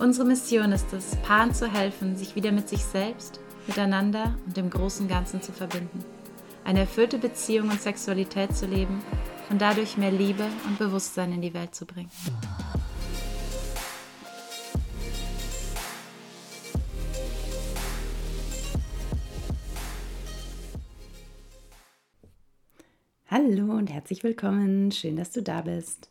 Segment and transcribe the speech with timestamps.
[0.00, 4.70] Unsere Mission ist es, Paaren zu helfen, sich wieder mit sich selbst, miteinander und dem
[4.70, 6.04] großen Ganzen zu verbinden.
[6.64, 9.02] Eine erfüllte Beziehung und Sexualität zu leben
[9.50, 12.12] und dadurch mehr Liebe und Bewusstsein in die Welt zu bringen.
[23.26, 24.92] Hallo und herzlich willkommen.
[24.92, 26.08] Schön, dass du da bist.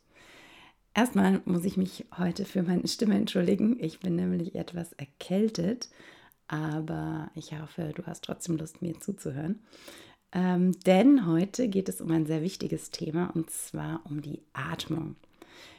[0.98, 3.78] Erstmal muss ich mich heute für meine Stimme entschuldigen.
[3.80, 5.90] Ich bin nämlich etwas erkältet,
[6.48, 9.60] aber ich hoffe, du hast trotzdem Lust, mir zuzuhören.
[10.32, 15.18] Ähm, denn heute geht es um ein sehr wichtiges Thema und zwar um die Atmung.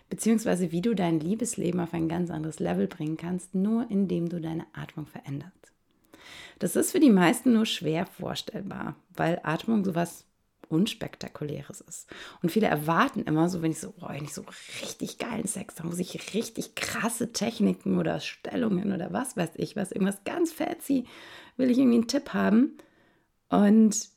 [0.08, 4.40] Beziehungsweise wie du dein Liebesleben auf ein ganz anderes Level bringen kannst, nur indem du
[4.40, 5.72] deine Atmung veränderst.
[6.60, 10.27] Das ist für die meisten nur schwer vorstellbar, weil Atmung sowas
[10.68, 12.08] Unspektakuläres ist.
[12.42, 14.44] Und viele erwarten immer so, wenn ich so, oh, wenn ich so
[14.82, 19.76] richtig geilen Sex habe, muss ich richtig krasse Techniken oder Stellungen oder was weiß ich,
[19.76, 21.04] was, irgendwas ganz fancy,
[21.56, 22.78] will ich irgendwie einen Tipp haben.
[23.48, 24.08] Und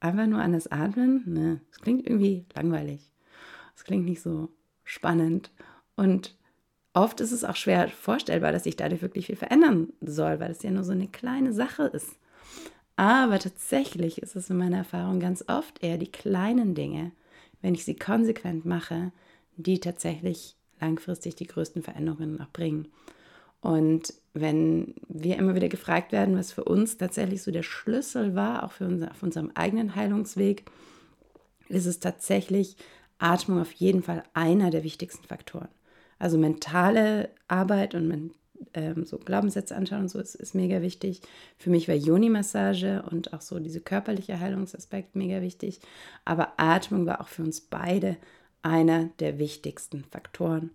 [0.00, 3.10] einfach nur an das Atmen, ne, das klingt irgendwie langweilig.
[3.76, 4.50] Es klingt nicht so
[4.84, 5.50] spannend.
[5.96, 6.36] Und
[6.92, 10.62] oft ist es auch schwer vorstellbar, dass ich dadurch wirklich viel verändern soll, weil es
[10.62, 12.16] ja nur so eine kleine Sache ist.
[12.96, 17.12] Aber tatsächlich ist es in meiner Erfahrung ganz oft eher die kleinen Dinge,
[17.60, 19.12] wenn ich sie konsequent mache,
[19.56, 22.88] die tatsächlich langfristig die größten Veränderungen auch bringen.
[23.60, 28.62] Und wenn wir immer wieder gefragt werden, was für uns tatsächlich so der Schlüssel war,
[28.62, 30.64] auch für unser, auf unserem eigenen Heilungsweg,
[31.68, 32.76] ist es tatsächlich
[33.18, 35.68] Atmung auf jeden Fall einer der wichtigsten Faktoren.
[36.18, 38.06] Also mentale Arbeit und
[38.74, 41.20] ähm, so Glaubenssätze anschauen und so ist, ist mega wichtig.
[41.58, 45.80] Für mich war Yoni-Massage und auch so diese körperliche Heilungsaspekt mega wichtig.
[46.24, 48.16] Aber Atmung war auch für uns beide
[48.62, 50.70] einer der wichtigsten Faktoren.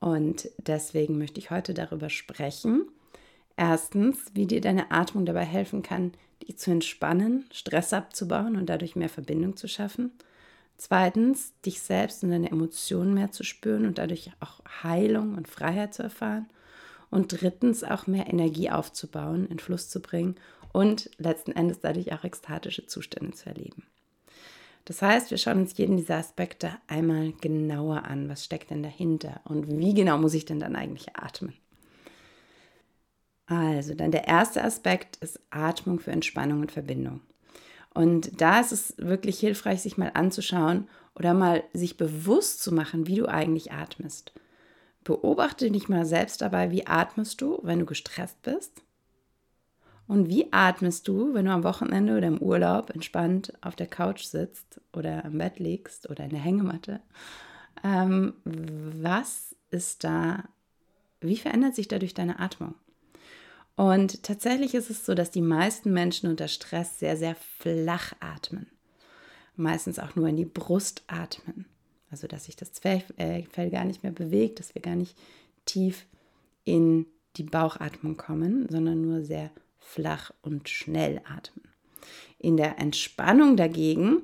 [0.00, 2.88] Und deswegen möchte ich heute darüber sprechen.
[3.56, 6.12] Erstens, wie dir deine Atmung dabei helfen kann,
[6.46, 10.12] dich zu entspannen, Stress abzubauen und dadurch mehr Verbindung zu schaffen.
[10.76, 15.92] Zweitens, dich selbst und deine Emotionen mehr zu spüren und dadurch auch Heilung und Freiheit
[15.92, 16.46] zu erfahren
[17.10, 20.36] und drittens auch mehr Energie aufzubauen, in Fluss zu bringen
[20.72, 23.84] und letzten Endes dadurch auch ekstatische Zustände zu erleben.
[24.84, 28.28] Das heißt, wir schauen uns jeden dieser Aspekte einmal genauer an.
[28.28, 31.52] Was steckt denn dahinter und wie genau muss ich denn dann eigentlich atmen?
[33.44, 37.20] Also, dann der erste Aspekt ist Atmung für Entspannung und Verbindung.
[37.94, 43.06] Und da ist es wirklich hilfreich, sich mal anzuschauen oder mal sich bewusst zu machen,
[43.06, 44.32] wie du eigentlich atmest.
[45.04, 48.82] Beobachte dich mal selbst dabei, wie atmest du, wenn du gestresst bist?
[50.06, 54.24] Und wie atmest du, wenn du am Wochenende oder im Urlaub entspannt auf der Couch
[54.24, 57.00] sitzt oder am Bett liegst oder in der Hängematte?
[57.84, 60.44] Ähm, was ist da,
[61.20, 62.74] wie verändert sich dadurch deine Atmung?
[63.76, 68.66] Und tatsächlich ist es so, dass die meisten Menschen unter Stress sehr, sehr flach atmen.
[69.56, 71.66] Meistens auch nur in die Brust atmen.
[72.10, 75.16] Also dass sich das Fell, äh, gar nicht mehr bewegt, dass wir gar nicht
[75.64, 76.06] tief
[76.64, 81.64] in die Bauchatmung kommen, sondern nur sehr flach und schnell atmen.
[82.38, 84.22] In der Entspannung dagegen,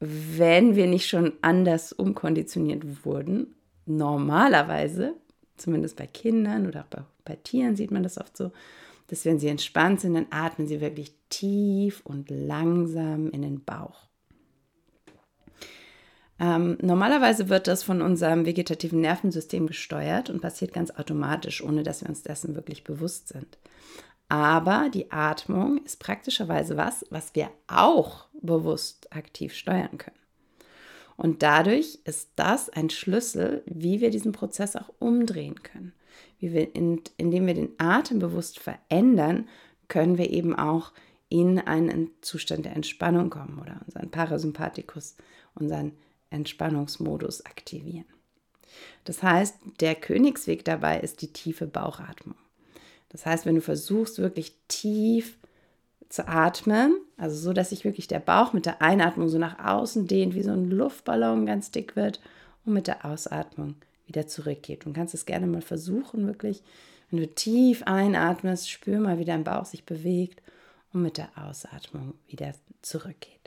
[0.00, 3.54] wenn wir nicht schon anders umkonditioniert wurden,
[3.86, 5.14] normalerweise,
[5.56, 8.50] zumindest bei Kindern oder auch bei, bei Tieren sieht man das oft so,
[9.08, 14.09] dass wenn sie entspannt sind, dann atmen sie wirklich tief und langsam in den Bauch.
[16.40, 22.00] Ähm, normalerweise wird das von unserem vegetativen Nervensystem gesteuert und passiert ganz automatisch, ohne dass
[22.00, 23.58] wir uns dessen wirklich bewusst sind.
[24.30, 30.16] Aber die Atmung ist praktischerweise was, was wir auch bewusst aktiv steuern können.
[31.16, 35.92] Und dadurch ist das ein Schlüssel, wie wir diesen Prozess auch umdrehen können.
[36.38, 39.46] Wir in, indem wir den Atem bewusst verändern,
[39.88, 40.92] können wir eben auch
[41.28, 45.16] in einen Zustand der Entspannung kommen oder unseren Parasympathikus,
[45.54, 45.92] unseren
[46.30, 48.06] Entspannungsmodus aktivieren.
[49.04, 52.36] Das heißt, der Königsweg dabei ist die tiefe Bauchatmung.
[53.08, 55.36] Das heißt, wenn du versuchst, wirklich tief
[56.08, 60.06] zu atmen, also so, dass sich wirklich der Bauch mit der Einatmung so nach außen
[60.06, 62.20] dehnt, wie so ein Luftballon ganz dick wird
[62.64, 64.84] und mit der Ausatmung wieder zurückgeht.
[64.84, 66.62] Du kannst es gerne mal versuchen, wirklich,
[67.10, 70.42] Wenn du tief einatmest, spür mal, wie dein Bauch sich bewegt
[70.92, 73.39] und mit der Ausatmung wieder zurückgeht.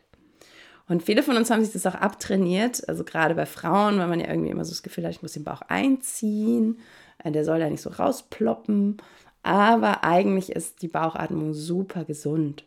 [0.87, 4.19] Und viele von uns haben sich das auch abtrainiert, also gerade bei Frauen, weil man
[4.19, 6.79] ja irgendwie immer so das Gefühl hat, ich muss den Bauch einziehen,
[7.23, 8.97] äh, der soll ja nicht so rausploppen.
[9.43, 12.63] Aber eigentlich ist die Bauchatmung super gesund.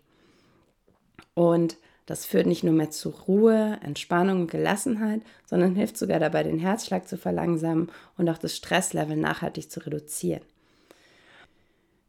[1.35, 1.77] Und
[2.07, 6.59] das führt nicht nur mehr zu Ruhe, Entspannung und Gelassenheit, sondern hilft sogar dabei, den
[6.59, 10.43] Herzschlag zu verlangsamen und auch das Stresslevel nachhaltig zu reduzieren.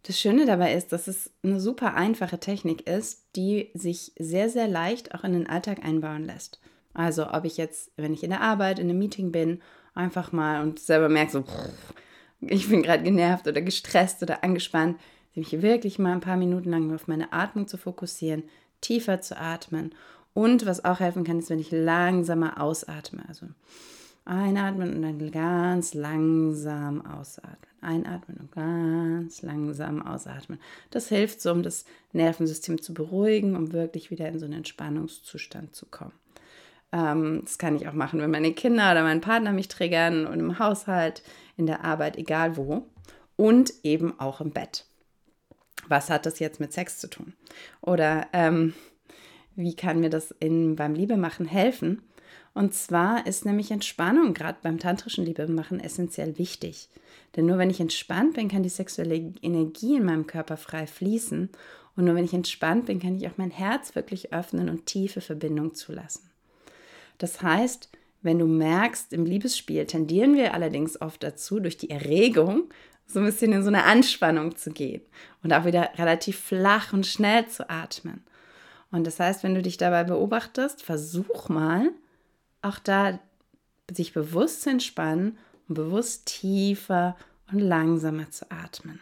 [0.03, 4.67] Das Schöne dabei ist, dass es eine super einfache Technik ist, die sich sehr, sehr
[4.67, 6.61] leicht auch in den Alltag einbauen lässt.
[6.93, 9.61] Also ob ich jetzt, wenn ich in der Arbeit, in einem Meeting bin,
[9.93, 11.43] einfach mal und selber merke, so,
[12.41, 14.97] ich bin gerade genervt oder gestresst oder angespannt,
[15.37, 18.43] mich wirklich mal ein paar Minuten lang auf meine Atmung zu fokussieren,
[18.81, 19.93] tiefer zu atmen.
[20.33, 23.23] Und was auch helfen kann, ist, wenn ich langsamer ausatme.
[23.27, 23.47] Also
[24.25, 27.57] einatmen und dann ganz langsam ausatmen.
[27.87, 30.59] Einatmen und ganz langsam ausatmen.
[30.91, 35.75] Das hilft so, um das Nervensystem zu beruhigen, um wirklich wieder in so einen Entspannungszustand
[35.75, 36.13] zu kommen.
[36.91, 40.39] Ähm, das kann ich auch machen, wenn meine Kinder oder mein Partner mich triggern und
[40.39, 41.23] im Haushalt,
[41.55, 42.87] in der Arbeit, egal wo.
[43.35, 44.85] Und eben auch im Bett.
[45.87, 47.33] Was hat das jetzt mit Sex zu tun?
[47.81, 48.73] Oder ähm,
[49.55, 52.01] wie kann mir das in, beim Liebemachen helfen?
[52.53, 56.89] Und zwar ist nämlich Entspannung gerade beim tantrischen Liebemachen essentiell wichtig.
[57.35, 61.49] Denn nur wenn ich entspannt bin, kann die sexuelle Energie in meinem Körper frei fließen.
[61.95, 65.21] Und nur wenn ich entspannt bin, kann ich auch mein Herz wirklich öffnen und tiefe
[65.21, 66.29] Verbindung zulassen.
[67.17, 67.89] Das heißt,
[68.21, 72.63] wenn du merkst, im Liebesspiel tendieren wir allerdings oft dazu, durch die Erregung
[73.05, 75.01] so ein bisschen in so eine Anspannung zu gehen
[75.43, 78.23] und auch wieder relativ flach und schnell zu atmen.
[78.91, 81.91] Und das heißt, wenn du dich dabei beobachtest, versuch mal,
[82.61, 83.19] auch da
[83.91, 85.37] sich bewusst zu entspannen
[85.67, 87.15] und bewusst tiefer
[87.51, 88.99] und langsamer zu atmen.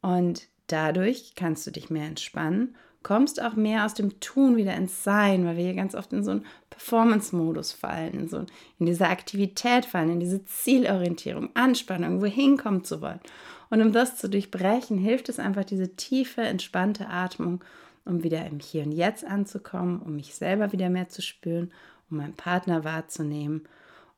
[0.00, 5.04] Und dadurch kannst du dich mehr entspannen, kommst auch mehr aus dem Tun wieder ins
[5.04, 8.44] Sein, weil wir hier ganz oft in so einen Performance-Modus fallen, in, so,
[8.78, 13.20] in diese Aktivität fallen, in diese Zielorientierung, Anspannung, wohin kommen zu wollen.
[13.70, 17.62] Und um das zu durchbrechen, hilft es einfach diese tiefe, entspannte Atmung,
[18.04, 21.70] um wieder im Hier und Jetzt anzukommen, um mich selber wieder mehr zu spüren
[22.10, 23.68] um meinen Partner wahrzunehmen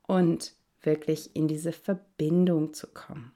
[0.07, 0.53] und
[0.83, 3.33] wirklich in diese Verbindung zu kommen.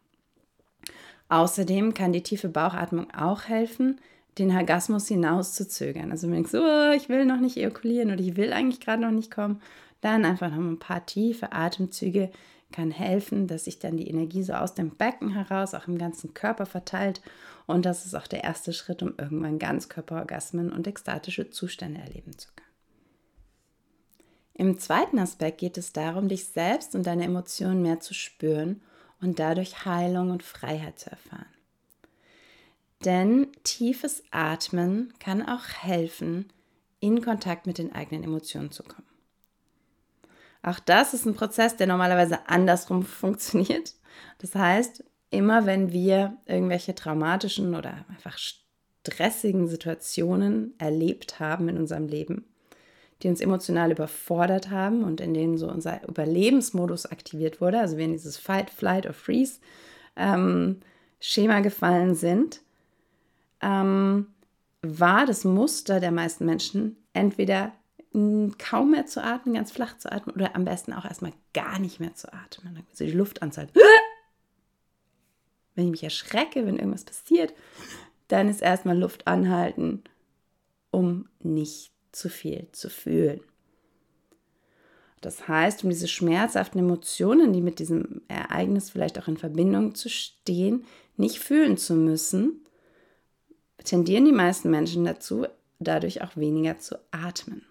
[1.29, 4.01] Außerdem kann die tiefe Bauchatmung auch helfen,
[4.39, 6.11] den Orgasmus hinauszuzögern.
[6.11, 9.03] Also wenn ich so, oh, ich will noch nicht ejakulieren oder ich will eigentlich gerade
[9.03, 9.61] noch nicht kommen,
[10.01, 12.31] dann einfach noch ein paar tiefe Atemzüge
[12.73, 16.35] kann helfen, dass sich dann die Energie so aus dem Becken heraus auch im ganzen
[16.35, 17.23] Körper verteilt.
[17.67, 22.49] Und das ist auch der erste Schritt, um irgendwann Ganzkörperorgasmen und ekstatische Zustände erleben zu
[22.55, 22.74] können.
[24.55, 28.83] Im zweiten Aspekt geht es darum, dich selbst und deine Emotionen mehr zu spüren
[29.21, 31.47] und dadurch Heilung und Freiheit zu erfahren.
[33.05, 36.53] Denn tiefes Atmen kann auch helfen,
[37.01, 39.07] in Kontakt mit den eigenen Emotionen zu kommen.
[40.63, 43.95] Auch das ist ein Prozess, der normalerweise andersrum funktioniert.
[44.39, 52.09] Das heißt, immer wenn wir irgendwelche traumatischen oder einfach stressigen Situationen erlebt haben in unserem
[52.09, 52.47] Leben,
[53.25, 58.05] die uns emotional überfordert haben und in denen so unser Überlebensmodus aktiviert wurde, also wir
[58.05, 59.61] in dieses Fight, Flight or Freeze
[60.15, 60.81] ähm,
[61.21, 62.61] Schema gefallen sind,
[63.63, 64.27] ähm,
[64.83, 67.73] war das Muster der meisten Menschen entweder
[68.59, 71.99] kaum mehr zu atmen, ganz flach zu atmen oder am besten auch erstmal gar nicht
[71.99, 72.85] mehr zu atmen.
[72.91, 73.69] Also die Luftanzahl.
[75.75, 77.55] Wenn ich mich erschrecke, wenn irgendwas passiert,
[78.29, 80.05] dann ist erstmal Luft anhalten,
[80.93, 83.41] um nicht zu viel zu fühlen.
[85.21, 90.11] Das heißt, um diese schmerzhaften Emotionen, die mit diesem Ereignis vielleicht auch in Verbindung zu
[90.11, 90.85] stehen,
[91.17, 92.61] nicht fühlen zu müssen,
[93.83, 95.47] tendieren die meisten Menschen dazu,
[95.79, 97.63] dadurch auch weniger zu atmen.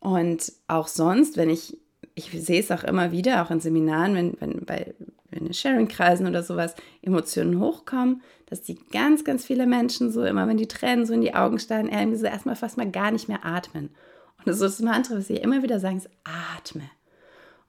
[0.00, 1.78] Und auch sonst, wenn ich,
[2.14, 4.94] ich sehe es auch immer wieder, auch in Seminaren, wenn, wenn bei
[5.34, 10.56] in Sharing-Kreisen oder sowas Emotionen hochkommen, dass die ganz, ganz viele Menschen so immer, wenn
[10.56, 13.44] die Tränen so in die Augen steigen, irgendwie so erstmal fast mal gar nicht mehr
[13.44, 13.90] atmen.
[14.38, 16.84] Und das ist das Mantra, was sie immer wieder sagen, ist atme.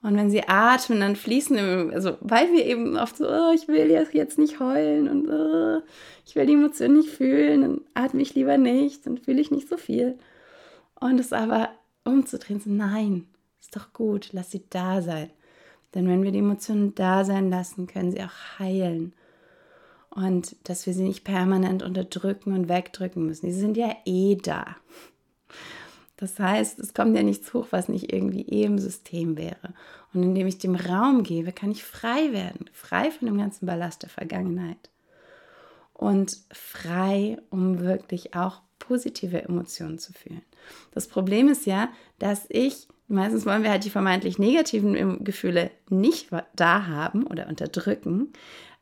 [0.02, 3.90] Und wenn sie atmen, dann fließen, also weil wir eben oft so, oh, ich will
[3.90, 5.82] jetzt nicht heulen und oh,
[6.26, 9.68] ich will die Emotionen nicht fühlen, dann atme ich lieber nicht, dann fühle ich nicht
[9.68, 10.20] so viel.
[11.00, 11.70] Und es aber
[12.04, 13.26] umzudrehen, so nein,
[13.60, 15.32] ist doch gut, lass sie da sein.
[15.96, 19.14] Denn wenn wir die Emotionen da sein lassen, können sie auch heilen.
[20.10, 23.48] Und dass wir sie nicht permanent unterdrücken und wegdrücken müssen.
[23.48, 24.76] Die sind ja eh da.
[26.18, 29.74] Das heißt, es kommt ja nichts hoch, was nicht irgendwie eh im System wäre.
[30.14, 34.04] Und indem ich dem Raum gebe, kann ich frei werden, frei von dem ganzen Ballast
[34.04, 34.90] der Vergangenheit.
[35.94, 40.42] Und frei, um wirklich auch positive Emotionen zu fühlen.
[40.92, 46.30] Das Problem ist ja, dass ich, meistens wollen wir halt die vermeintlich negativen Gefühle nicht
[46.56, 48.34] da haben oder unterdrücken.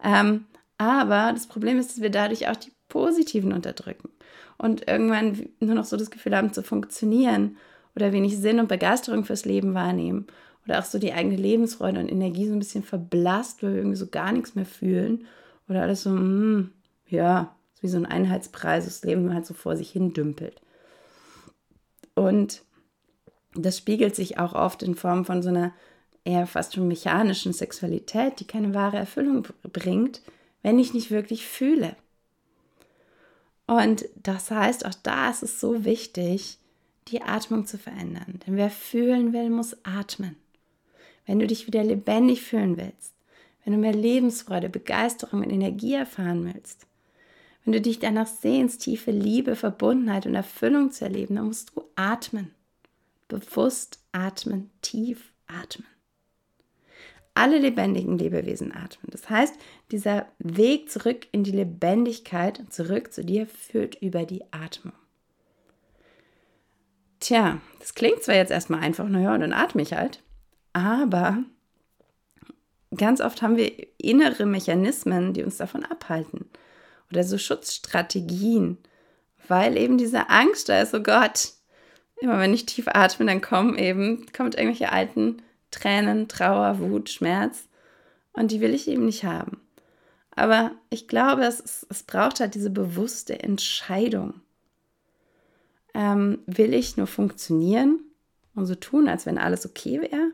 [0.04, 0.46] Ähm,
[0.78, 4.10] aber das Problem ist, dass wir dadurch auch die positiven unterdrücken
[4.58, 7.58] und irgendwann nur noch so das Gefühl haben zu funktionieren
[7.96, 10.28] oder wenig Sinn und Begeisterung fürs Leben wahrnehmen
[10.66, 13.98] oder auch so die eigene Lebensfreude und Energie so ein bisschen verblasst, weil wir irgendwie
[13.98, 15.26] so gar nichts mehr fühlen
[15.68, 16.72] oder alles so, mm,
[17.08, 20.62] ja, wie so ein Einheitspreis, das Leben halt so vor sich hin dümpelt.
[22.16, 22.62] Und
[23.56, 25.74] das spiegelt sich auch oft in Form von so einer
[26.26, 30.22] eher fast schon mechanischen Sexualität, die keine wahre Erfüllung bringt,
[30.62, 31.96] wenn ich nicht wirklich fühle.
[33.68, 36.58] Und das heißt, auch da ist es so wichtig,
[37.10, 38.40] die Atmung zu verändern.
[38.46, 40.36] Denn wer fühlen will, muss atmen.
[41.26, 43.14] Wenn du dich wieder lebendig fühlen willst,
[43.64, 46.86] wenn du mehr Lebensfreude, Begeisterung und Energie erfahren willst,
[47.64, 51.84] wenn du dich danach sehnst, tiefe Liebe, Verbundenheit und Erfüllung zu erleben, dann musst du
[51.96, 52.52] atmen.
[53.28, 55.88] Bewusst atmen, tief atmen.
[57.36, 59.10] Alle lebendigen Lebewesen atmen.
[59.10, 59.56] Das heißt,
[59.92, 64.94] dieser Weg zurück in die Lebendigkeit, zurück zu dir, führt über die Atmung.
[67.20, 70.22] Tja, das klingt zwar jetzt erstmal einfach, naja, dann atme ich halt,
[70.74, 71.44] aber
[72.96, 76.50] ganz oft haben wir innere Mechanismen, die uns davon abhalten
[77.10, 78.78] oder so Schutzstrategien,
[79.48, 81.54] weil eben diese Angst da ist, oh Gott,
[82.24, 87.68] immer wenn ich tief atme, dann kommen eben, kommt irgendwelche alten Tränen, Trauer, Wut, Schmerz
[88.34, 89.60] und die will ich eben nicht haben.
[90.36, 94.42] Aber ich glaube, es, es braucht halt diese bewusste Entscheidung.
[95.94, 98.00] Ähm, will ich nur funktionieren
[98.56, 100.32] und so tun, als wenn alles okay wäre?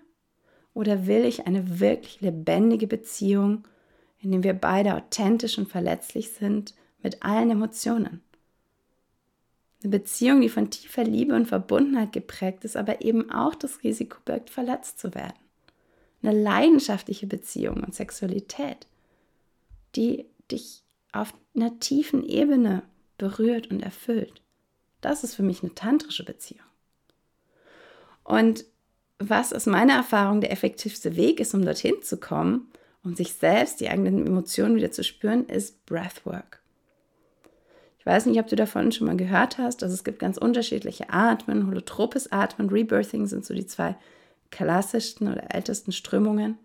[0.74, 3.65] Oder will ich eine wirklich lebendige Beziehung
[4.22, 8.22] in dem wir beide authentisch und verletzlich sind mit allen Emotionen.
[9.81, 14.17] Eine Beziehung, die von tiefer Liebe und Verbundenheit geprägt ist, aber eben auch das Risiko
[14.25, 15.38] birgt, verletzt zu werden.
[16.21, 18.88] Eine leidenschaftliche Beziehung und Sexualität,
[19.95, 20.83] die dich
[21.13, 22.83] auf einer tiefen Ebene
[23.17, 24.41] berührt und erfüllt.
[25.01, 26.65] Das ist für mich eine tantrische Beziehung.
[28.24, 28.65] Und
[29.17, 32.69] was aus meiner Erfahrung der effektivste Weg ist, um dorthin zu kommen,
[33.03, 36.62] um sich selbst, die eigenen Emotionen wieder zu spüren, ist Breathwork.
[38.09, 39.83] Weiß nicht, ob du davon schon mal gehört hast.
[39.83, 41.67] Also es gibt ganz unterschiedliche Atmen.
[41.67, 43.95] Holotropes Atmen, Rebirthing sind so die zwei
[44.49, 46.57] klassischsten oder ältesten Strömungen.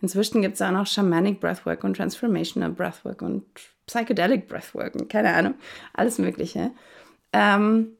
[0.00, 3.44] Inzwischen gibt es auch noch Shamanic Breathwork und Transformational Breathwork und
[3.88, 5.54] Psychedelic Breathwork und keine Ahnung,
[5.94, 6.70] alles Mögliche.
[7.32, 7.96] Ähm,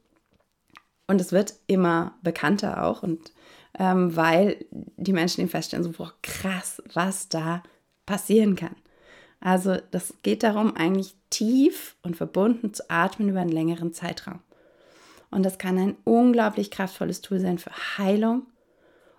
[1.09, 3.33] und es wird immer bekannter auch und
[3.77, 7.65] ähm, weil die Menschen eben feststellen, so boah, krass, was da
[8.07, 8.77] passieren kann.
[9.41, 14.41] Also das geht darum, eigentlich tief und verbunden zu atmen über einen längeren Zeitraum.
[15.31, 18.47] Und das kann ein unglaublich kraftvolles Tool sein für Heilung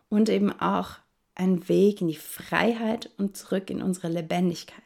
[0.07, 0.91] und eben auch
[1.35, 4.79] ein Weg in die Freiheit und zurück in unsere Lebendigkeit.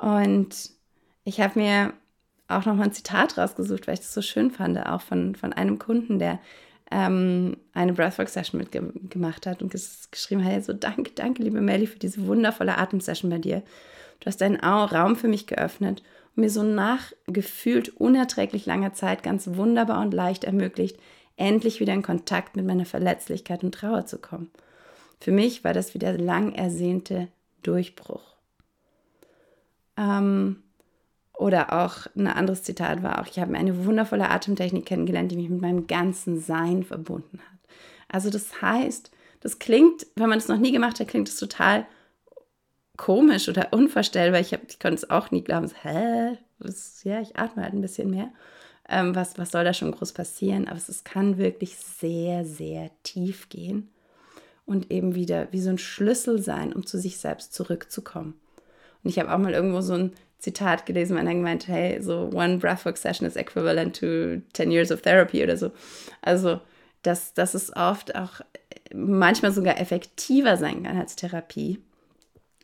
[0.00, 0.70] Und
[1.24, 1.92] ich habe mir
[2.48, 5.52] auch noch mal ein Zitat rausgesucht, weil ich das so schön fand, auch von, von
[5.52, 6.38] einem Kunden, der
[6.90, 9.72] ähm, eine Breathwork-Session mitgemacht hat und
[10.10, 13.62] geschrieben hat, so danke, danke, liebe Melly, für diese wundervolle Atemsession bei dir.
[14.20, 16.02] Du hast deinen Raum für mich geöffnet
[16.34, 20.98] und mir so nach gefühlt unerträglich langer Zeit ganz wunderbar und leicht ermöglicht,
[21.36, 24.50] endlich wieder in Kontakt mit meiner Verletzlichkeit und Trauer zu kommen.
[25.20, 27.28] Für mich war das wieder lang ersehnte
[27.62, 28.34] Durchbruch.
[29.96, 30.62] Ähm,
[31.36, 35.48] oder auch ein anderes Zitat war auch, ich habe eine wundervolle Atemtechnik kennengelernt, die mich
[35.48, 37.58] mit meinem ganzen Sein verbunden hat.
[38.08, 41.86] Also das heißt, das klingt, wenn man es noch nie gemacht hat, klingt es total
[42.96, 44.40] komisch oder unvorstellbar.
[44.40, 45.68] Ich, ich konnte es auch nie glauben.
[45.68, 46.38] So, hä?
[46.58, 48.30] Was, ja, ich atme halt ein bisschen mehr.
[48.88, 50.68] Ähm, was, was soll da schon groß passieren?
[50.68, 53.90] Aber es, es kann wirklich sehr, sehr tief gehen
[54.66, 58.34] und eben wieder wie so ein Schlüssel sein, um zu sich selbst zurückzukommen.
[59.02, 62.30] Und ich habe auch mal irgendwo so ein Zitat gelesen, wenn er gemeint, hey, so
[62.32, 65.70] one breathwork session is equivalent to 10 years of therapy oder so.
[66.20, 66.60] Also,
[67.02, 68.40] dass, dass es oft auch
[68.94, 71.80] manchmal sogar effektiver sein kann als Therapie,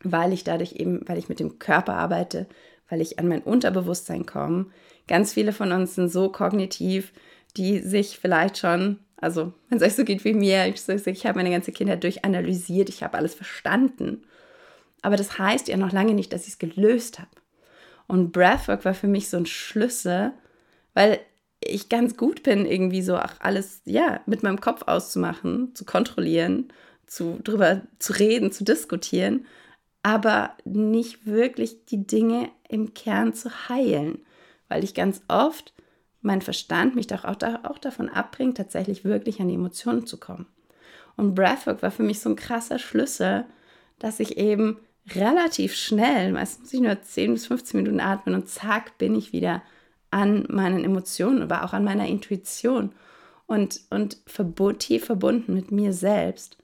[0.02, 2.46] weil ich dadurch eben, weil ich mit dem Körper arbeite,
[2.88, 4.66] weil ich an mein Unterbewusstsein komme.
[5.08, 7.12] Ganz viele von uns sind so kognitiv,
[7.56, 11.38] die sich vielleicht schon, also wenn es euch so geht wie mir, ich, ich habe
[11.38, 14.22] meine ganze Kindheit durchanalysiert, ich habe alles verstanden.
[15.02, 17.30] Aber das heißt ja noch lange nicht, dass ich es gelöst habe.
[18.06, 20.32] Und Breathwork war für mich so ein Schlüssel,
[20.94, 21.20] weil
[21.60, 26.72] ich ganz gut bin, irgendwie so auch alles, ja, mit meinem Kopf auszumachen, zu kontrollieren,
[27.06, 29.46] zu, drüber zu reden, zu diskutieren,
[30.02, 34.18] aber nicht wirklich die Dinge im Kern zu heilen,
[34.68, 35.74] weil ich ganz oft
[36.22, 40.18] mein Verstand mich doch auch, da, auch davon abbringt, tatsächlich wirklich an die Emotionen zu
[40.18, 40.46] kommen.
[41.16, 43.44] Und Breathwork war für mich so ein krasser Schlüssel,
[43.98, 44.78] dass ich eben
[45.14, 49.32] relativ schnell, meistens muss ich nur 10 bis 15 Minuten atmen und zack, bin ich
[49.32, 49.62] wieder
[50.10, 52.92] an meinen Emotionen, aber auch an meiner Intuition
[53.46, 54.18] und, und
[54.78, 56.56] tief verbunden mit mir selbst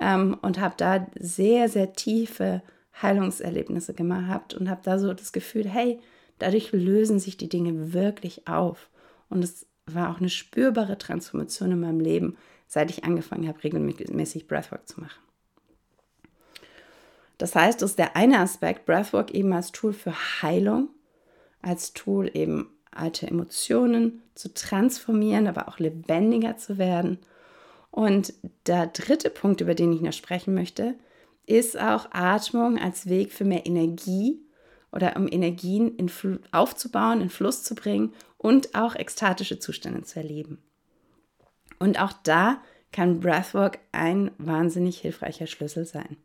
[0.00, 2.62] ähm, und habe da sehr, sehr tiefe
[3.02, 5.98] Heilungserlebnisse gehabt und habe da so das Gefühl, hey,
[6.38, 8.88] dadurch lösen sich die Dinge wirklich auf.
[9.28, 12.36] Und es war auch eine spürbare Transformation in meinem Leben,
[12.66, 15.20] seit ich angefangen habe, regelmäßig Breathwork zu machen.
[17.38, 20.88] Das heißt, das ist der eine Aspekt, Breathwork eben als Tool für Heilung,
[21.62, 27.18] als Tool eben alte Emotionen zu transformieren, aber auch lebendiger zu werden.
[27.90, 28.34] Und
[28.66, 30.94] der dritte Punkt, über den ich noch sprechen möchte,
[31.46, 34.40] ist auch Atmung als Weg für mehr Energie
[34.92, 36.10] oder um Energien in
[36.52, 40.62] aufzubauen, in Fluss zu bringen und auch ekstatische Zustände zu erleben.
[41.78, 42.60] Und auch da
[42.92, 46.16] kann Breathwork ein wahnsinnig hilfreicher Schlüssel sein.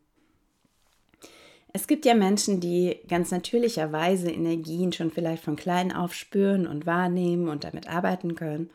[1.72, 6.86] Es gibt ja Menschen, die ganz natürlicherweise Energien schon vielleicht von klein auf spüren und
[6.86, 8.70] wahrnehmen und damit arbeiten können.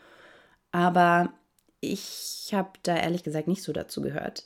[0.71, 1.33] Aber
[1.81, 4.45] ich habe da ehrlich gesagt nicht so dazu gehört.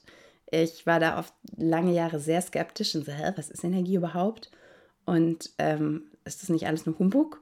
[0.52, 4.50] Ich war da oft lange Jahre sehr skeptisch und so, hä, was ist Energie überhaupt?
[5.06, 7.42] Und ähm, ist das nicht alles nur Humbug?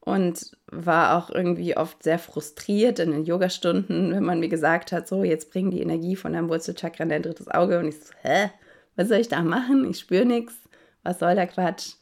[0.00, 5.06] Und war auch irgendwie oft sehr frustriert in den Yogastunden, wenn man mir gesagt hat,
[5.06, 7.78] so, jetzt bring die Energie von deinem Wurzelchakra in dein drittes Auge.
[7.78, 8.50] Und ich so, hä?
[8.96, 9.88] Was soll ich da machen?
[9.88, 10.54] Ich spüre nichts.
[11.02, 11.94] Was soll der Quatsch?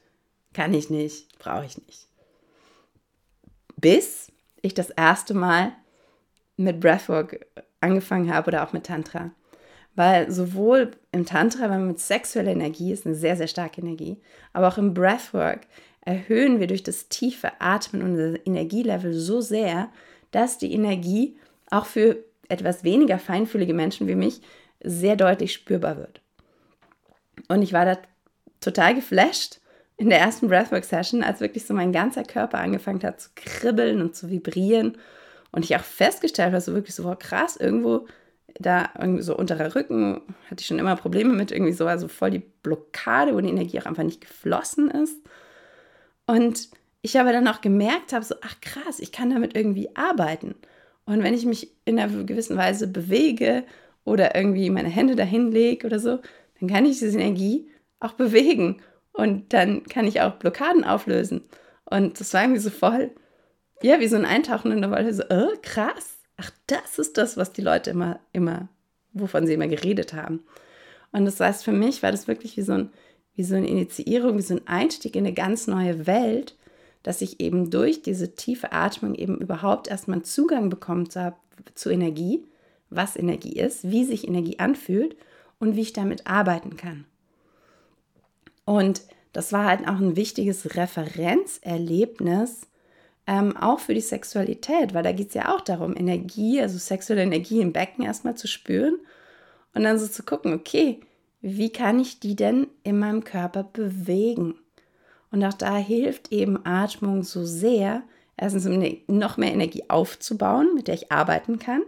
[0.55, 2.07] Kann ich nicht, brauche ich nicht.
[3.77, 4.33] Bis
[4.63, 5.73] ich das erste Mal
[6.57, 7.47] mit Breathwork
[7.81, 9.33] angefangen habe oder auch mit Tantra.
[9.97, 14.21] Weil sowohl im Tantra, wenn man mit sexueller Energie ist, eine sehr, sehr starke Energie,
[14.53, 15.63] aber auch im Breathwork
[16.03, 19.89] erhöhen wir durch das tiefe Atmen unser Energielevel so sehr,
[20.31, 21.37] dass die Energie
[21.71, 22.19] auch für
[22.49, 24.41] etwas weniger feinfühlige Menschen wie mich
[24.83, 26.21] sehr deutlich spürbar wird.
[27.49, 27.99] Und ich war da
[28.61, 29.61] total geflasht
[29.97, 34.15] in der ersten Breathwork-Session, als wirklich so mein ganzer Körper angefangen hat zu kribbeln und
[34.15, 34.99] zu vibrieren.
[35.53, 38.07] Und ich auch festgestellt habe, so wirklich so, wow, krass, irgendwo
[38.59, 42.31] da irgendwie so unterer Rücken hatte ich schon immer Probleme mit, irgendwie so, also voll
[42.31, 45.21] die Blockade, wo die Energie auch einfach nicht geflossen ist.
[46.27, 46.69] Und
[47.03, 50.55] ich aber dann auch gemerkt habe, so, ach krass, ich kann damit irgendwie arbeiten.
[51.05, 53.65] Und wenn ich mich in einer gewissen Weise bewege
[54.05, 56.19] oder irgendwie meine Hände dahin lege oder so,
[56.59, 61.43] dann kann ich diese Energie auch bewegen und dann kann ich auch Blockaden auflösen.
[61.85, 63.13] Und das war irgendwie so voll,
[63.83, 67.37] ja, wie so ein Eintauchen in der Wolle, so, oh, krass, ach, das ist das,
[67.37, 68.69] was die Leute immer, immer,
[69.13, 70.41] wovon sie immer geredet haben.
[71.13, 72.91] Und das heißt, für mich war das wirklich wie so, ein,
[73.35, 76.57] wie so eine Initiierung, wie so ein Einstieg in eine ganz neue Welt,
[77.03, 81.37] dass ich eben durch diese tiefe Atmung eben überhaupt erstmal Zugang bekommen habe
[81.75, 82.45] zu Energie,
[82.91, 85.17] was Energie ist, wie sich Energie anfühlt
[85.59, 87.05] und wie ich damit arbeiten kann.
[88.65, 92.67] Und das war halt auch ein wichtiges Referenzerlebnis,
[93.27, 97.23] ähm, auch für die Sexualität, weil da geht es ja auch darum, Energie, also sexuelle
[97.23, 98.99] Energie im Becken erstmal zu spüren
[99.75, 101.01] und dann so zu gucken, okay,
[101.41, 104.55] wie kann ich die denn in meinem Körper bewegen?
[105.31, 108.03] Und auch da hilft eben Atmung so sehr,
[108.37, 111.83] erstens um ne, noch mehr Energie aufzubauen, mit der ich arbeiten kann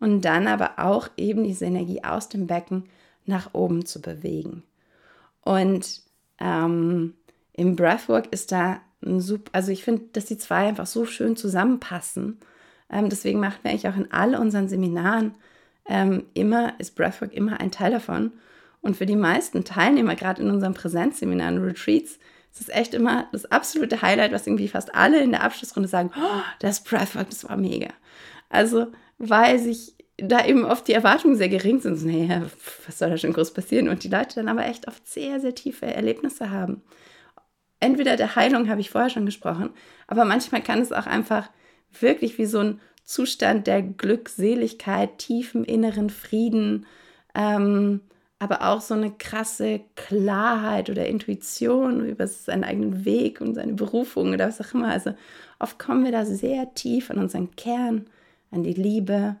[0.00, 2.84] und dann aber auch eben diese Energie aus dem Becken
[3.26, 4.62] nach oben zu bewegen.
[5.42, 6.02] Und
[6.40, 7.14] ähm,
[7.52, 8.80] im Breathwork ist da
[9.52, 12.38] also ich finde, dass die zwei einfach so schön zusammenpassen.
[12.90, 15.34] Ähm, deswegen machen wir eigentlich auch in all unseren Seminaren
[15.86, 18.32] ähm, immer, ist Breathwork immer ein Teil davon.
[18.80, 22.18] Und für die meisten Teilnehmer, gerade in unseren Präsenzseminaren, Retreats,
[22.52, 26.10] ist es echt immer das absolute Highlight, was irgendwie fast alle in der Abschlussrunde sagen,
[26.16, 27.88] oh, das Breathwork, das war mega.
[28.48, 28.88] Also,
[29.18, 31.96] weil sich da eben oft die Erwartungen sehr gering sind.
[31.96, 32.42] So, naja,
[32.86, 33.88] was soll da schon groß passieren?
[33.88, 36.82] Und die Leute dann aber echt oft sehr, sehr tiefe Erlebnisse haben.
[37.84, 39.68] Entweder der Heilung habe ich vorher schon gesprochen,
[40.06, 41.50] aber manchmal kann es auch einfach
[42.00, 46.86] wirklich wie so ein Zustand der Glückseligkeit, tiefen inneren Frieden,
[47.34, 48.00] ähm,
[48.38, 54.32] aber auch so eine krasse Klarheit oder Intuition über seinen eigenen Weg und seine Berufung
[54.32, 54.88] oder was auch immer.
[54.88, 55.12] Also
[55.58, 58.06] oft kommen wir da sehr tief an unseren Kern,
[58.50, 59.36] an die Liebe,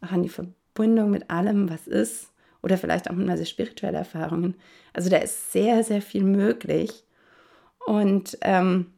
[0.00, 2.30] auch an die Verbindung mit allem, was ist.
[2.62, 4.54] Oder vielleicht auch mal sehr spirituelle Erfahrungen.
[4.92, 7.02] Also da ist sehr, sehr viel möglich.
[7.86, 8.92] Und, ähm,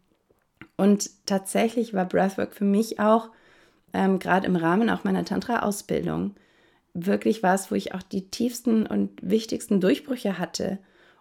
[0.76, 3.30] und tatsächlich war Breathwork für mich auch,
[3.94, 6.34] ähm, gerade im Rahmen auch meiner Tantra-Ausbildung,
[6.94, 10.78] wirklich was, wo ich auch die tiefsten und wichtigsten Durchbrüche hatte,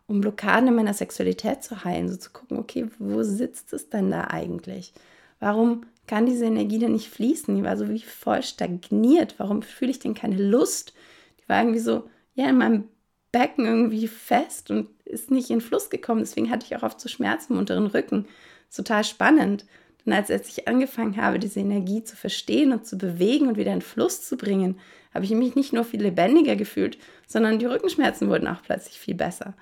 [0.08, 4.12] um Blockaden in meiner Sexualität zu heilen, so zu gucken, okay, wo sitzt es denn
[4.12, 4.94] da eigentlich?
[5.40, 7.56] Warum kann diese Energie denn nicht fließen?
[7.56, 9.36] Die war so wie voll stagniert.
[9.40, 10.94] Warum fühle ich denn keine Lust?
[11.42, 12.86] Die war irgendwie so, ja, in meinem
[13.32, 16.22] Becken irgendwie fest und ist nicht in Fluss gekommen.
[16.22, 18.26] Deswegen hatte ich auch oft so Schmerzen im unteren Rücken.
[18.74, 19.66] Total spannend.
[20.06, 23.74] Denn als, als ich angefangen habe, diese Energie zu verstehen und zu bewegen und wieder
[23.74, 24.80] in Fluss zu bringen,
[25.14, 26.98] habe ich mich nicht nur viel lebendiger gefühlt,
[27.28, 29.54] sondern die Rückenschmerzen wurden auch plötzlich viel besser.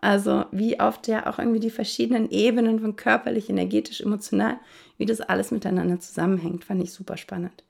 [0.00, 4.58] Also wie oft ja auch irgendwie die verschiedenen Ebenen von körperlich, energetisch, emotional,
[4.96, 7.64] wie das alles miteinander zusammenhängt, fand ich super spannend.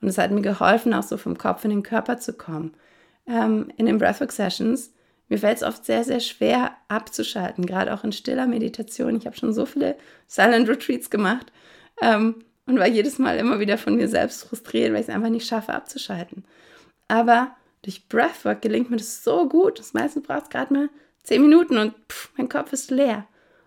[0.00, 2.74] Und es hat mir geholfen, auch so vom Kopf in den Körper zu kommen.
[3.26, 4.92] Ähm, in den Breathwork Sessions,
[5.28, 9.16] mir fällt es oft sehr, sehr schwer abzuschalten, gerade auch in stiller Meditation.
[9.16, 11.52] Ich habe schon so viele Silent Retreats gemacht
[12.02, 15.30] ähm, und war jedes Mal immer wieder von mir selbst frustriert, weil ich es einfach
[15.30, 16.44] nicht schaffe abzuschalten.
[17.08, 19.78] Aber durch Breathwork gelingt mir das so gut.
[19.78, 20.88] Das meiste braucht es gerade mal
[21.22, 23.26] zehn Minuten und pff, mein Kopf ist leer.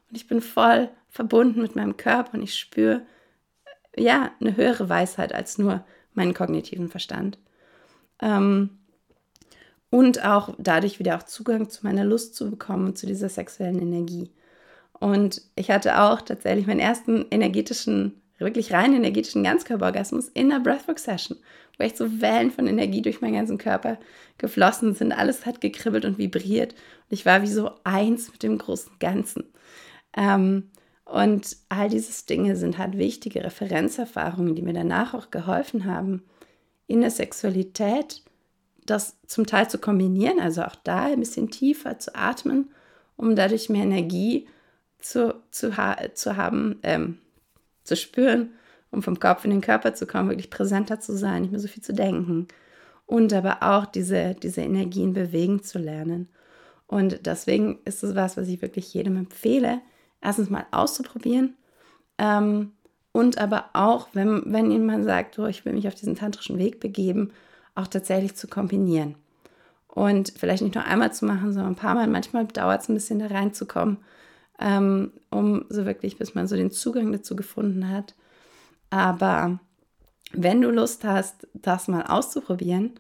[0.09, 3.05] Und ich bin voll verbunden mit meinem Körper und ich spüre,
[3.95, 7.39] ja, eine höhere Weisheit als nur meinen kognitiven Verstand.
[8.21, 8.77] Ähm,
[9.89, 13.81] und auch dadurch wieder auch Zugang zu meiner Lust zu bekommen und zu dieser sexuellen
[13.81, 14.31] Energie.
[14.99, 21.37] Und ich hatte auch tatsächlich meinen ersten energetischen, wirklich rein energetischen Ganzkörperorgasmus in der Breathwork-Session,
[21.77, 23.99] wo echt so Wellen von Energie durch meinen ganzen Körper
[24.37, 25.11] geflossen sind.
[25.11, 26.73] Alles hat gekribbelt und vibriert.
[26.73, 29.43] Und ich war wie so eins mit dem großen Ganzen.
[30.15, 30.71] Ähm,
[31.05, 36.23] und all diese Dinge sind halt wichtige Referenzerfahrungen, die mir danach auch geholfen haben,
[36.87, 38.23] in der Sexualität
[38.89, 42.71] das zum Teil zu kombinieren, also auch da ein bisschen tiefer zu atmen,
[43.15, 44.47] um dadurch mehr Energie
[44.99, 47.19] zu, zu, ha zu haben, ähm,
[47.83, 48.51] zu spüren,
[48.91, 51.67] um vom Kopf in den Körper zu kommen, wirklich präsenter zu sein, nicht mehr so
[51.67, 52.47] viel zu denken.
[53.05, 56.27] Und aber auch diese, diese Energien bewegen zu lernen.
[56.87, 59.81] Und deswegen ist es was, was ich wirklich jedem empfehle,
[60.21, 61.55] erstens mal auszuprobieren.
[62.17, 62.73] Ähm,
[63.11, 66.79] und aber auch, wenn, wenn jemand sagt, oh, ich will mich auf diesen tantrischen Weg
[66.79, 67.31] begeben,
[67.77, 69.15] auch tatsächlich zu kombinieren.
[69.87, 72.07] Und vielleicht nicht nur einmal zu machen, sondern ein paar Mal.
[72.07, 73.97] Manchmal dauert es ein bisschen da reinzukommen,
[74.59, 78.15] ähm, um so wirklich, bis man so den Zugang dazu gefunden hat.
[78.89, 79.59] Aber
[80.31, 82.91] wenn du Lust hast, das mal auszuprobieren,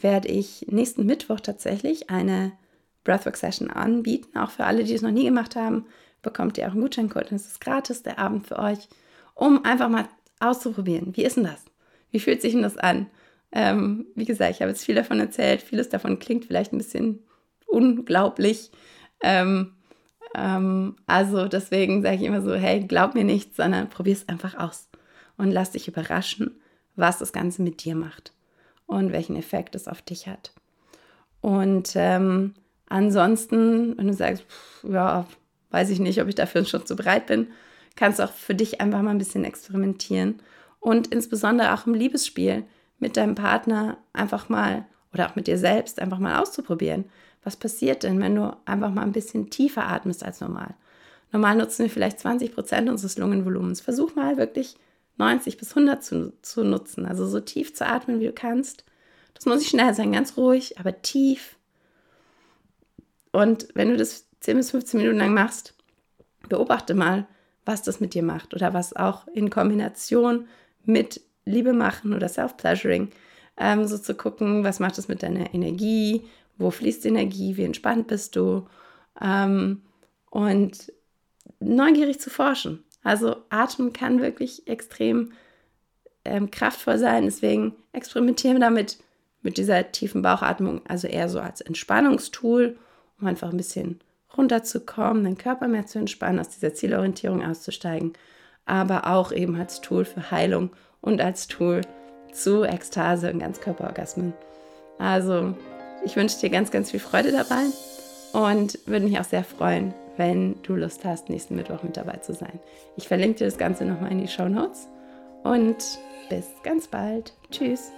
[0.00, 2.52] werde ich nächsten Mittwoch tatsächlich eine
[3.04, 4.36] Breathwork-Session anbieten.
[4.38, 5.86] Auch für alle, die es noch nie gemacht haben,
[6.22, 7.32] bekommt ihr auch einen Gutscheincode.
[7.32, 8.88] Es ist gratis, der Abend für euch,
[9.34, 10.08] um einfach mal
[10.40, 11.16] auszuprobieren.
[11.16, 11.64] Wie ist denn das?
[12.10, 13.06] Wie fühlt sich denn das an?
[13.52, 15.62] Ähm, wie gesagt, ich habe jetzt viel davon erzählt.
[15.62, 17.20] Vieles davon klingt vielleicht ein bisschen
[17.66, 18.70] unglaublich.
[19.22, 19.72] Ähm,
[20.34, 24.54] ähm, also deswegen sage ich immer so, hey, glaub mir nichts, sondern probier es einfach
[24.58, 24.88] aus
[25.36, 26.60] und lass dich überraschen,
[26.96, 28.32] was das Ganze mit dir macht
[28.86, 30.52] und welchen Effekt es auf dich hat.
[31.40, 32.54] Und ähm,
[32.88, 35.26] ansonsten, wenn du sagst, pff, ja,
[35.70, 37.48] weiß ich nicht, ob ich dafür schon zu bereit bin,
[37.96, 40.40] kannst du auch für dich einfach mal ein bisschen experimentieren
[40.80, 42.64] und insbesondere auch im Liebesspiel
[42.98, 47.06] mit deinem Partner einfach mal oder auch mit dir selbst einfach mal auszuprobieren.
[47.44, 50.74] Was passiert denn, wenn du einfach mal ein bisschen tiefer atmest als normal?
[51.32, 53.80] Normal nutzen wir vielleicht 20 Prozent unseres Lungenvolumens.
[53.80, 54.76] Versuch mal wirklich
[55.18, 57.06] 90 bis 100 zu, zu nutzen.
[57.06, 58.84] Also so tief zu atmen, wie du kannst.
[59.34, 61.56] Das muss nicht schnell sein, ganz ruhig, aber tief.
[63.32, 65.74] Und wenn du das 10 bis 15 Minuten lang machst,
[66.48, 67.26] beobachte mal,
[67.64, 70.48] was das mit dir macht oder was auch in Kombination
[70.84, 73.10] mit Liebe machen oder Self-Pleasuring,
[73.56, 76.22] ähm, so zu gucken, was macht es mit deiner Energie,
[76.56, 78.66] wo fließt Energie, wie entspannt bist du?
[79.20, 79.82] Ähm,
[80.30, 80.92] und
[81.60, 82.84] neugierig zu forschen.
[83.02, 85.32] Also Atmen kann wirklich extrem
[86.24, 88.98] ähm, kraftvoll sein, deswegen experimentieren wir damit
[89.42, 92.76] mit dieser tiefen Bauchatmung, also eher so als Entspannungstool,
[93.20, 94.00] um einfach ein bisschen
[94.36, 98.12] runterzukommen, den Körper mehr zu entspannen, aus dieser Zielorientierung auszusteigen,
[98.66, 101.82] aber auch eben als Tool für Heilung und als Tool
[102.32, 104.32] zu Ekstase und Ganzkörperorgasmen.
[104.98, 105.54] Also,
[106.04, 107.64] ich wünsche dir ganz, ganz viel Freude dabei
[108.32, 112.34] und würde mich auch sehr freuen, wenn du Lust hast, nächsten Mittwoch mit dabei zu
[112.34, 112.58] sein.
[112.96, 114.88] Ich verlinke dir das Ganze nochmal in die Show Notes
[115.44, 115.76] und
[116.28, 117.32] bis ganz bald.
[117.50, 117.90] Tschüss.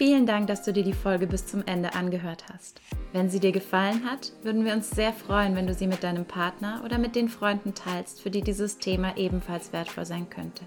[0.00, 2.80] Vielen Dank, dass du dir die Folge bis zum Ende angehört hast.
[3.12, 6.24] Wenn sie dir gefallen hat, würden wir uns sehr freuen, wenn du sie mit deinem
[6.24, 10.64] Partner oder mit den Freunden teilst, für die dieses Thema ebenfalls wertvoll sein könnte.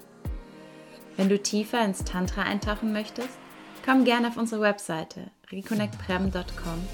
[1.17, 3.39] Wenn du tiefer ins Tantra eintauchen möchtest,
[3.83, 6.87] komm gerne auf unsere Webseite reconnectprem.com.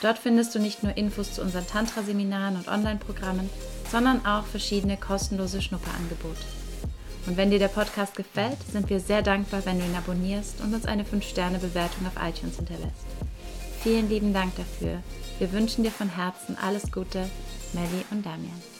[0.00, 3.50] Dort findest du nicht nur Infos zu unseren Tantra-Seminaren und Online-Programmen,
[3.90, 6.61] sondern auch verschiedene kostenlose Schnupperangebote.
[7.26, 10.74] Und wenn dir der Podcast gefällt, sind wir sehr dankbar, wenn du ihn abonnierst und
[10.74, 13.06] uns eine 5-Sterne-Bewertung auf iTunes hinterlässt.
[13.82, 15.02] Vielen lieben Dank dafür.
[15.38, 17.28] Wir wünschen dir von Herzen alles Gute,
[17.72, 18.71] Melly und Damian.